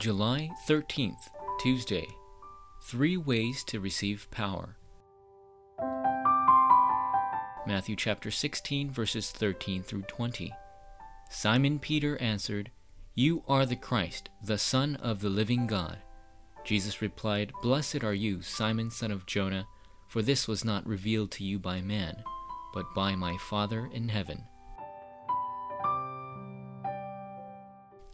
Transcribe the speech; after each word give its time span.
July 0.00 0.50
13th, 0.66 1.28
Tuesday. 1.60 2.08
Three 2.84 3.18
ways 3.18 3.62
to 3.64 3.80
receive 3.80 4.30
power. 4.30 4.78
Matthew 7.66 7.96
chapter 7.96 8.30
16, 8.30 8.90
verses 8.90 9.30
13 9.30 9.82
through 9.82 10.04
20. 10.04 10.54
Simon 11.28 11.78
Peter 11.78 12.16
answered, 12.16 12.70
You 13.14 13.42
are 13.46 13.66
the 13.66 13.76
Christ, 13.76 14.30
the 14.42 14.56
Son 14.56 14.96
of 14.96 15.20
the 15.20 15.28
living 15.28 15.66
God. 15.66 15.98
Jesus 16.64 17.02
replied, 17.02 17.52
Blessed 17.60 18.02
are 18.02 18.14
you, 18.14 18.40
Simon 18.40 18.90
son 18.90 19.10
of 19.10 19.26
Jonah, 19.26 19.66
for 20.08 20.22
this 20.22 20.48
was 20.48 20.64
not 20.64 20.86
revealed 20.86 21.30
to 21.32 21.44
you 21.44 21.58
by 21.58 21.82
man, 21.82 22.24
but 22.72 22.94
by 22.94 23.14
my 23.14 23.36
Father 23.36 23.90
in 23.92 24.08
heaven. 24.08 24.44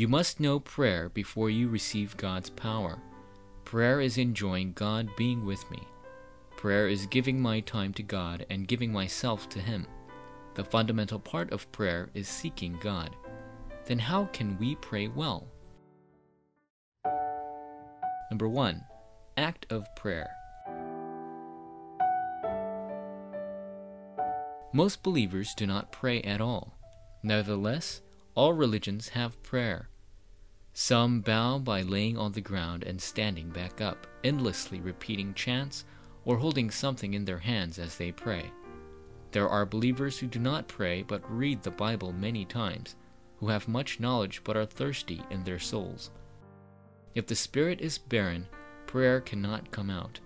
You 0.00 0.08
must 0.08 0.40
know 0.40 0.58
prayer 0.58 1.10
before 1.10 1.50
you 1.50 1.68
receive 1.68 2.16
God's 2.16 2.48
power. 2.48 3.02
Prayer 3.66 4.00
is 4.00 4.16
enjoying 4.16 4.72
God 4.72 5.10
being 5.14 5.44
with 5.44 5.70
me. 5.70 5.86
Prayer 6.56 6.88
is 6.88 7.04
giving 7.04 7.38
my 7.38 7.60
time 7.60 7.92
to 7.92 8.02
God 8.02 8.46
and 8.48 8.66
giving 8.66 8.94
myself 8.94 9.50
to 9.50 9.58
Him. 9.58 9.86
The 10.54 10.64
fundamental 10.64 11.18
part 11.18 11.52
of 11.52 11.70
prayer 11.70 12.08
is 12.14 12.28
seeking 12.28 12.78
God. 12.80 13.14
Then 13.84 13.98
how 13.98 14.24
can 14.32 14.56
we 14.56 14.74
pray 14.76 15.08
well? 15.08 15.48
Number 18.30 18.48
1. 18.48 18.82
Act 19.36 19.66
of 19.68 19.84
prayer. 19.96 20.30
Most 24.72 25.02
believers 25.02 25.52
do 25.54 25.66
not 25.66 25.92
pray 25.92 26.22
at 26.22 26.40
all. 26.40 26.78
Nevertheless, 27.22 28.00
all 28.34 28.52
religions 28.52 29.10
have 29.10 29.42
prayer. 29.42 29.88
Some 30.72 31.20
bow 31.20 31.58
by 31.58 31.82
laying 31.82 32.16
on 32.16 32.32
the 32.32 32.40
ground 32.40 32.84
and 32.84 33.00
standing 33.00 33.50
back 33.50 33.80
up, 33.80 34.06
endlessly 34.22 34.80
repeating 34.80 35.34
chants 35.34 35.84
or 36.24 36.36
holding 36.36 36.70
something 36.70 37.14
in 37.14 37.24
their 37.24 37.38
hands 37.38 37.78
as 37.78 37.96
they 37.96 38.12
pray. 38.12 38.50
There 39.32 39.48
are 39.48 39.66
believers 39.66 40.18
who 40.18 40.26
do 40.26 40.38
not 40.38 40.68
pray 40.68 41.02
but 41.02 41.28
read 41.30 41.62
the 41.62 41.70
Bible 41.70 42.12
many 42.12 42.44
times, 42.44 42.96
who 43.38 43.48
have 43.48 43.68
much 43.68 44.00
knowledge 44.00 44.42
but 44.44 44.56
are 44.56 44.66
thirsty 44.66 45.22
in 45.30 45.44
their 45.44 45.58
souls. 45.58 46.10
If 47.14 47.26
the 47.26 47.34
spirit 47.34 47.80
is 47.80 47.98
barren, 47.98 48.46
prayer 48.86 49.20
cannot 49.20 49.70
come 49.70 49.90
out. 49.90 50.20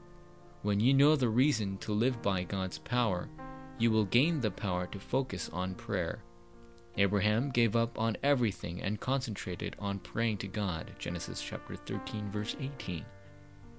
When 0.62 0.80
you 0.80 0.94
know 0.94 1.16
the 1.16 1.28
reason 1.28 1.78
to 1.78 1.92
live 1.92 2.22
by 2.22 2.44
God's 2.44 2.78
power, 2.78 3.28
you 3.78 3.90
will 3.90 4.04
gain 4.04 4.40
the 4.40 4.50
power 4.50 4.86
to 4.88 4.98
focus 4.98 5.50
on 5.52 5.74
prayer. 5.74 6.22
Abraham 6.96 7.50
gave 7.50 7.74
up 7.74 7.98
on 7.98 8.16
everything 8.22 8.80
and 8.82 9.00
concentrated 9.00 9.74
on 9.78 9.98
praying 9.98 10.38
to 10.38 10.46
God. 10.46 10.92
Genesis 10.98 11.42
chapter 11.42 11.74
13 11.74 12.30
verse 12.30 12.56
18. 12.60 13.04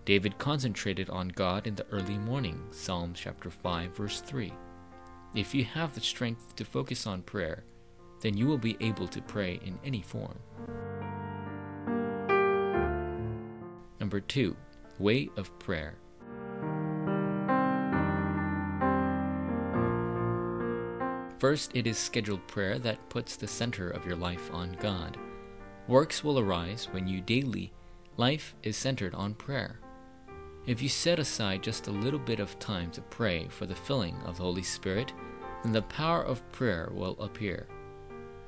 David 0.04 0.38
concentrated 0.38 1.10
on 1.10 1.30
God 1.30 1.66
in 1.66 1.76
the 1.76 1.88
early 1.92 2.18
morning. 2.18 2.62
Psalm 2.72 3.14
chapter 3.16 3.50
5 3.50 3.96
verse 3.96 4.22
3. 4.22 4.52
If 5.34 5.56
you 5.56 5.64
have 5.64 5.96
the 5.96 6.02
strength 6.02 6.56
to 6.58 6.66
focus 6.66 7.08
on 7.08 7.22
prayer, 7.22 7.64
then 8.22 8.36
you 8.36 8.48
will 8.48 8.58
be 8.58 8.78
able 8.80 9.08
to 9.08 9.22
pray 9.22 9.60
in 9.64 9.80
any 9.84 10.02
form. 10.02 10.38
Number 14.00 14.20
2. 14.20 14.56
Way 15.00 15.30
of 15.38 15.58
prayer. 15.60 15.96
First, 21.39 21.72
it 21.75 21.86
is 21.86 21.97
scheduled 21.97 22.47
prayer 22.47 22.79
that 22.79 23.09
puts 23.09 23.35
the 23.35 23.47
center 23.47 23.90
of 23.90 24.06
your 24.06 24.16
life 24.16 24.50
on 24.53 24.78
God. 24.79 25.18
Works 25.88 26.23
will 26.23 26.40
arise 26.40 26.88
when 26.91 27.07
you 27.07 27.22
daily 27.22 27.72
life 28.18 28.56
is 28.63 28.78
centered 28.78 29.13
on 29.13 29.34
prayer. 29.34 29.79
If 30.66 30.81
you 30.81 30.90
set 30.90 31.19
aside 31.19 31.62
just 31.62 31.88
a 31.88 31.91
little 31.91 32.19
bit 32.19 32.40
of 32.40 32.57
time 32.57 32.90
to 32.91 33.01
pray 33.01 33.47
for 33.50 33.66
the 33.66 33.75
filling 33.75 34.16
of 34.25 34.38
the 34.38 34.44
Holy 34.44 34.63
Spirit, 34.63 35.13
then 35.63 35.74
the 35.74 35.84
power 35.84 36.24
of 36.24 36.50
prayer 36.51 36.90
will 36.91 37.19
appear. 37.19 37.68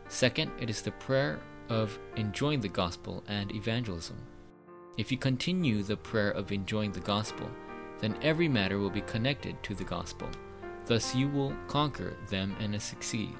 Second, 0.07 0.51
it 0.59 0.69
is 0.69 0.81
the 0.81 0.91
prayer 0.91 1.39
of 1.69 1.99
enjoying 2.15 2.61
the 2.61 2.69
gospel 2.69 3.23
and 3.27 3.53
evangelism. 3.53 4.17
If 4.97 5.11
you 5.11 5.17
continue 5.17 5.83
the 5.83 5.97
prayer 5.97 6.31
of 6.31 6.51
enjoying 6.51 6.91
the 6.91 7.01
gospel, 7.01 7.51
then 7.99 8.17
every 8.21 8.47
matter 8.47 8.79
will 8.79 8.89
be 8.89 9.01
connected 9.01 9.61
to 9.63 9.75
the 9.75 9.83
gospel. 9.83 10.29
Thus, 10.87 11.13
you 11.13 11.27
will 11.27 11.53
conquer 11.67 12.15
them 12.29 12.55
and 12.59 12.81
succeed, 12.81 13.35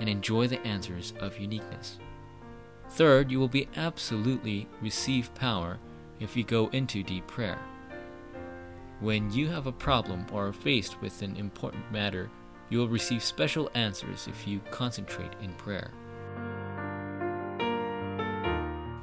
and 0.00 0.08
enjoy 0.08 0.48
the 0.48 0.60
answers 0.66 1.14
of 1.20 1.38
uniqueness. 1.38 1.98
Third, 2.90 3.30
you 3.30 3.38
will 3.38 3.48
be 3.48 3.68
absolutely 3.76 4.66
receive 4.82 5.34
power 5.34 5.78
if 6.18 6.36
you 6.36 6.42
go 6.42 6.68
into 6.68 7.02
deep 7.02 7.26
prayer. 7.28 7.60
When 9.00 9.30
you 9.30 9.46
have 9.48 9.68
a 9.68 9.72
problem 9.72 10.26
or 10.32 10.48
are 10.48 10.52
faced 10.52 11.00
with 11.00 11.22
an 11.22 11.36
important 11.36 11.92
matter, 11.92 12.28
you 12.70 12.78
will 12.78 12.88
receive 12.88 13.22
special 13.22 13.70
answers 13.74 14.26
if 14.26 14.48
you 14.48 14.60
concentrate 14.72 15.32
in 15.40 15.52
prayer. 15.54 15.92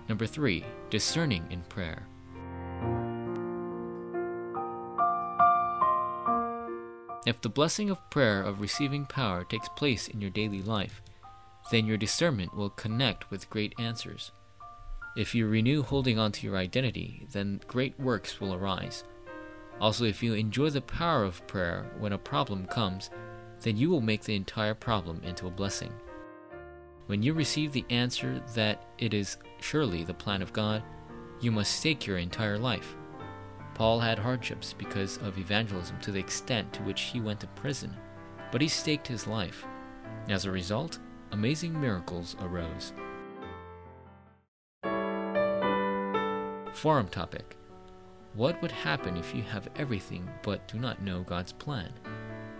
Number 0.10 0.26
three, 0.28 0.66
discerning 0.90 1.46
in 1.50 1.62
prayer. 1.62 2.08
If 7.26 7.42
the 7.42 7.50
blessing 7.50 7.90
of 7.90 8.10
prayer 8.12 8.44
of 8.44 8.62
receiving 8.62 9.06
power 9.06 9.44
takes 9.44 9.68
place 9.70 10.08
in 10.08 10.22
your 10.22 10.30
daily 10.30 10.62
life, 10.62 11.02
then 11.72 11.88
your 11.88 11.98
discernment 11.98 12.56
will 12.56 12.70
connect 12.70 13.32
with 13.32 13.50
great 13.50 13.74
answers. 13.80 14.32
If 15.18 15.34
you 15.34 15.48
renew 15.48 15.82
holding 15.82 16.20
on 16.20 16.32
to 16.34 16.46
your 16.46 16.58
identity, 16.58 17.26
then 17.32 17.62
great 17.68 18.00
works 18.00 18.40
will 18.40 18.54
arise. 18.54 19.04
Also, 19.82 20.06
if 20.06 20.22
you 20.22 20.34
enjoy 20.34 20.70
the 20.70 20.82
power 20.82 21.24
of 21.24 21.46
prayer 21.48 21.92
when 21.98 22.14
a 22.14 22.18
problem 22.18 22.68
comes, 22.68 23.10
then 23.62 23.76
you 23.76 23.90
will 23.90 24.02
make 24.02 24.24
the 24.24 24.36
entire 24.36 24.76
problem 24.76 25.22
into 25.24 25.48
a 25.48 25.52
blessing. 25.52 25.92
When 27.08 27.24
you 27.24 27.34
receive 27.34 27.72
the 27.72 27.86
answer 27.90 28.44
that 28.54 28.86
it 28.98 29.14
is 29.14 29.38
surely 29.62 30.04
the 30.04 30.14
plan 30.14 30.42
of 30.42 30.54
God, 30.54 30.84
you 31.40 31.52
must 31.52 31.74
stake 31.74 32.06
your 32.06 32.18
entire 32.18 32.58
life. 32.58 32.96
Paul 33.76 34.00
had 34.00 34.18
hardships 34.18 34.74
because 34.74 35.18
of 35.18 35.38
evangelism 35.38 36.00
to 36.00 36.12
the 36.12 36.20
extent 36.20 36.72
to 36.74 36.82
which 36.84 37.02
he 37.02 37.20
went 37.20 37.42
to 37.42 37.48
prison, 37.48 37.94
but 38.50 38.62
he 38.62 38.70
staked 38.70 39.06
his 39.06 39.28
life. 39.28 39.66
As 40.30 40.46
a 40.46 40.52
result, 40.52 40.98
amazing 41.34 41.80
miracles 41.80 42.38
arose. 42.42 42.94
Forum 46.74 47.10
topic 47.10 47.58
What 48.34 48.62
would 48.62 48.72
happen 48.72 49.18
if 49.18 49.36
you 49.36 49.44
have 49.44 49.68
everything 49.76 50.30
but 50.42 50.68
do 50.70 50.80
not 50.80 51.02
know 51.02 51.24
God's 51.24 51.52
plan? 51.52 51.92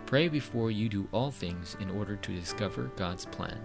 Pray 0.04 0.28
before 0.28 0.70
you 0.70 0.90
do 0.90 1.08
all 1.12 1.30
things 1.30 1.78
in 1.80 1.90
order 1.90 2.16
to 2.16 2.38
discover 2.38 2.92
God's 2.96 3.24
plan. 3.24 3.58